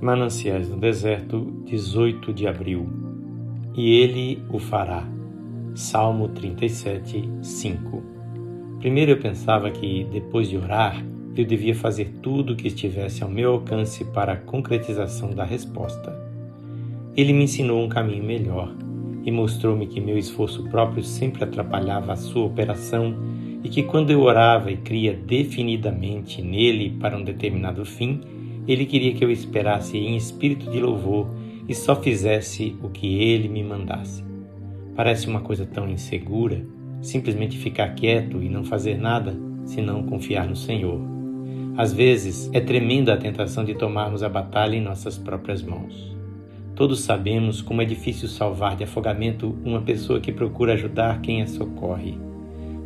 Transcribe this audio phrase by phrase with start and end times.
[0.00, 2.88] Mananciais no Deserto, 18 de abril.
[3.74, 5.04] E ele o fará.
[5.74, 8.02] Salmo 37, 5.
[8.78, 11.04] Primeiro eu pensava que, depois de orar,
[11.36, 16.16] eu devia fazer tudo o que estivesse ao meu alcance para a concretização da resposta.
[17.16, 18.72] Ele me ensinou um caminho melhor
[19.24, 23.16] e mostrou-me que meu esforço próprio sempre atrapalhava a sua operação
[23.64, 28.20] e que quando eu orava e cria definidamente nele para um determinado fim,
[28.72, 31.28] ele queria que eu esperasse em espírito de louvor
[31.66, 34.24] e só fizesse o que ele me mandasse.
[34.94, 36.64] Parece uma coisa tão insegura,
[37.00, 41.00] simplesmente ficar quieto e não fazer nada, senão confiar no Senhor.
[41.76, 46.16] Às vezes, é tremenda a tentação de tomarmos a batalha em nossas próprias mãos.
[46.74, 51.46] Todos sabemos como é difícil salvar de afogamento uma pessoa que procura ajudar quem a
[51.46, 52.18] socorre.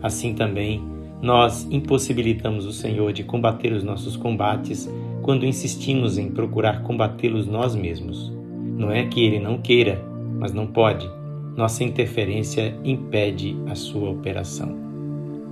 [0.03, 0.83] Assim também,
[1.23, 4.91] nós impossibilitamos o Senhor de combater os nossos combates
[5.23, 8.33] quando insistimos em procurar combatê-los nós mesmos.
[8.77, 10.05] Não é que ele não queira,
[10.41, 11.09] mas não pode.
[11.56, 14.77] Nossa interferência impede a sua operação.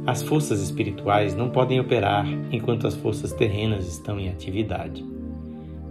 [0.04, 5.04] As forças espirituais não podem operar enquanto as forças terrenas estão em atividade.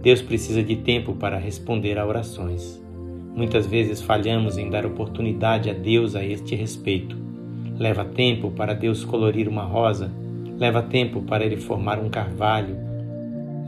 [0.02, 2.78] Deus precisa de tempo para responder a orações.
[3.34, 7.29] Muitas vezes falhamos em dar oportunidade a Deus a este respeito.
[7.80, 10.12] Leva tempo para Deus colorir uma rosa,
[10.56, 12.90] leva tempo para Ele formar um carvalho,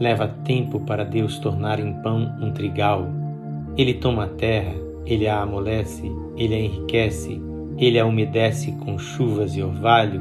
[0.02, 3.06] Leva tempo para Deus tornar em pão um trigal.
[3.76, 4.74] Ele toma a terra,
[5.06, 7.40] ele a amolece, ele a enriquece,
[7.78, 10.20] ele a umedece com chuvas e orvalho,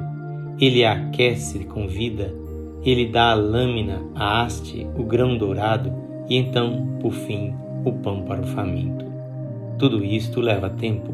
[0.59, 2.31] ele a aquece com vida,
[2.85, 5.91] ele dá a lâmina, a haste, o grão dourado
[6.29, 9.03] e então, por fim, o pão para o faminto.
[9.79, 11.11] Tudo isto leva tempo.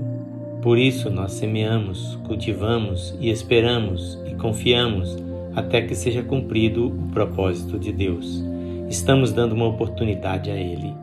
[0.62, 5.18] Por isso nós semeamos, cultivamos e esperamos e confiamos
[5.56, 8.48] até que seja cumprido o propósito de Deus
[8.90, 10.96] estamos dando uma oportunidade a Ele.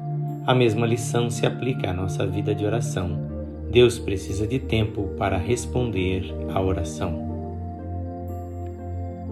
[0.47, 3.19] A mesma lição se aplica à nossa vida de oração.
[3.71, 7.33] Deus precisa de tempo para responder à oração.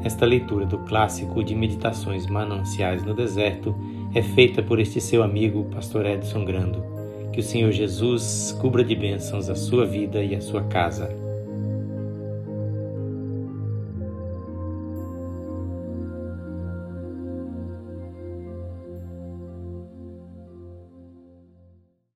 [0.04, 3.74] Esta leitura do clássico de Meditações Mananciais no Deserto
[4.14, 6.91] é feita por este seu amigo, Pastor Edson Grando.
[7.32, 11.21] Que o Senhor Jesus cubra de bênçãos a sua vida e a sua casa